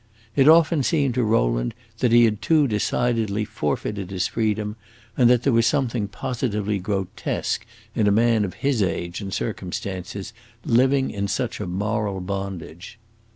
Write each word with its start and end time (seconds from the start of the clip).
It 0.35 0.47
often 0.49 0.81
seemed 0.81 1.13
to 1.13 1.23
Rowland 1.23 1.75
that 1.99 2.11
he 2.11 2.25
had 2.25 2.41
too 2.41 2.67
decidedly 2.67 3.45
forfeited 3.45 4.09
his 4.09 4.25
freedom, 4.25 4.75
and 5.15 5.29
that 5.29 5.43
there 5.43 5.53
was 5.53 5.67
something 5.67 6.07
positively 6.07 6.79
grotesque 6.79 7.67
in 7.93 8.07
a 8.07 8.11
man 8.11 8.43
of 8.43 8.55
his 8.65 8.81
age 8.81 9.21
and 9.21 9.31
circumstances 9.31 10.33
living 10.65 11.11
in 11.11 11.27
such 11.27 11.59
a 11.59 11.67
moral 11.67 12.19
bondage. 12.19 12.97